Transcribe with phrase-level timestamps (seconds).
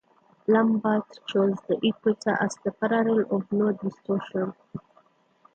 [0.47, 4.51] Lambert chose the equator as the parallel of no distortion.